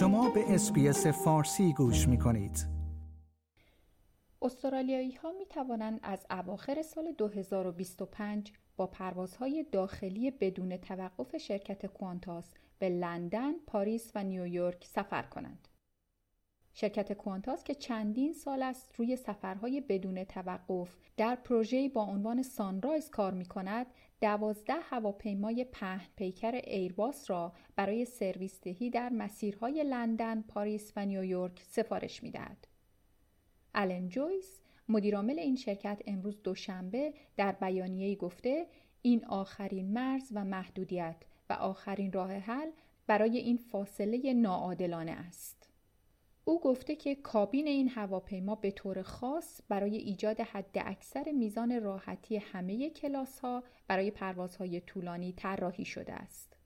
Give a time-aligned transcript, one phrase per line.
[0.00, 2.66] شما به SBS فارسی گوش می کنید.
[4.42, 12.54] استرالیایی ها می توانند از اواخر سال 2025 با پروازهای داخلی بدون توقف شرکت کوانتاس
[12.78, 15.68] به لندن، پاریس و نیویورک سفر کنند.
[16.74, 23.10] شرکت کوانتاس که چندین سال است روی سفرهای بدون توقف در پروژه‌ای با عنوان Sunrise
[23.10, 23.86] کار می کند،
[24.20, 31.62] دوازده هواپیمای پهن پیکر ایرباس را برای سرویس دهی در مسیرهای لندن، پاریس و نیویورک
[31.62, 32.66] سفارش می دهد.
[33.74, 38.66] الن جویس مدیرعامل این شرکت امروز دوشنبه در بیانیه‌ای گفته
[39.02, 41.16] این آخرین مرز و محدودیت
[41.50, 42.70] و آخرین راه حل
[43.06, 45.69] برای این فاصله ناعادلانه است.
[46.44, 52.36] او گفته که کابین این هواپیما به طور خاص برای ایجاد حد اکثر میزان راحتی
[52.36, 56.56] همه کلاس ها برای پروازهای طولانی طراحی شده است.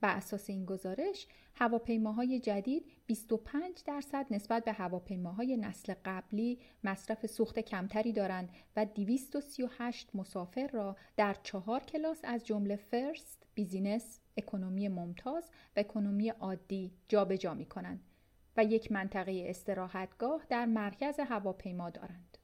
[0.00, 7.58] بر اساس این گزارش هواپیماهای جدید 25 درصد نسبت به هواپیماهای نسل قبلی مصرف سوخت
[7.58, 15.50] کمتری دارند و 238 مسافر را در چهار کلاس از جمله first، business، economy ممتاز
[15.76, 18.00] و economy عادی جابجا جا می کنند
[18.56, 22.38] و یک منطقه استراحتگاه در مرکز هواپیما دارند.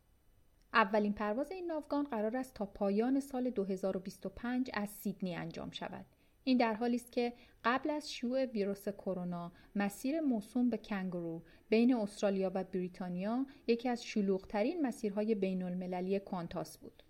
[0.74, 6.06] اولین پرواز این ناوگان قرار است تا پایان سال 2025 از سیدنی انجام شود.
[6.44, 7.32] این در حالی است که
[7.64, 14.04] قبل از شیوع ویروس کرونا مسیر موسوم به کنگرو بین استرالیا و بریتانیا یکی از
[14.04, 17.02] شلوغترین مسیرهای بین المللی کوانتاس بود.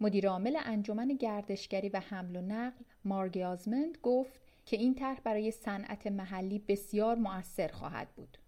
[0.00, 5.50] مدیر عامل انجمن گردشگری و حمل و نقل مارگ آزمند گفت که این طرح برای
[5.50, 8.38] صنعت محلی بسیار مؤثر خواهد بود.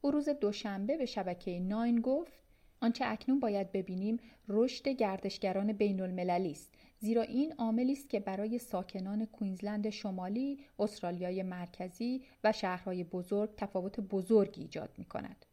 [0.00, 2.32] او روز دوشنبه به شبکه ناین گفت
[2.80, 4.16] آنچه اکنون باید ببینیم
[4.48, 11.42] رشد گردشگران بین المللی است زیرا این عاملی است که برای ساکنان کوینزلند شمالی، استرالیای
[11.42, 15.45] مرکزی و شهرهای بزرگ تفاوت بزرگی ایجاد می کند.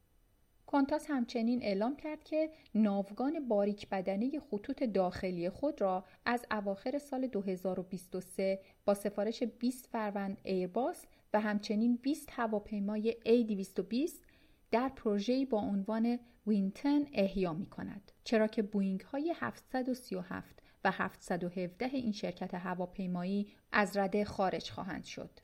[0.74, 7.28] کانتاس همچنین اعلام کرد که ناوگان باریک بدنه خطوط داخلی خود را از اواخر سال
[7.28, 14.12] 2023 با سفارش 20 فروند ایرباس و همچنین 20 هواپیمای A220
[14.72, 18.12] در پروژه‌ای با عنوان Winton احیا می کند.
[18.24, 25.40] چرا که بوینگ های 737 و 717 این شرکت هواپیمایی از رده خارج خواهند شد.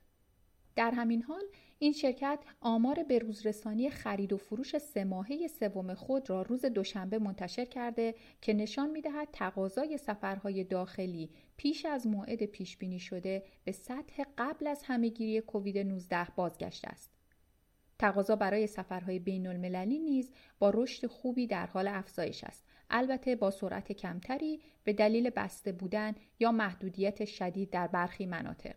[0.80, 1.44] در همین حال
[1.80, 7.66] این شرکت آمار بروزرسانی خرید و فروش سه ماهه سوم خود را روز دوشنبه منتشر
[7.66, 14.24] کرده که نشان می‌دهد تقاضای سفرهای داخلی پیش از موعد پیش بینی شده به سطح
[14.38, 17.12] قبل از همهگیری کووید 19 بازگشته است.
[18.00, 23.52] تقاضا برای سفرهای بین المللی نیز با رشد خوبی در حال افزایش است البته با
[23.52, 28.76] سرعت کمتری به دلیل بسته بودن یا محدودیت شدید در برخی مناطق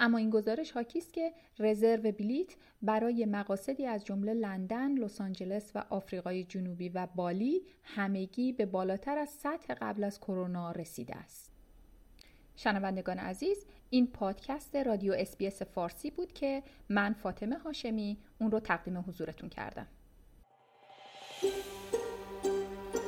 [0.00, 5.72] اما این گزارش حاکی است که رزرو بلیت برای مقاصدی از جمله لندن، لس آنجلس
[5.74, 11.52] و آفریقای جنوبی و بالی همگی به بالاتر از سطح قبل از کرونا رسیده است.
[12.56, 18.98] شنوندگان عزیز این پادکست رادیو SBS فارسی بود که من فاطمه هاشمی اون رو تقدیم
[18.98, 19.86] حضورتون کردم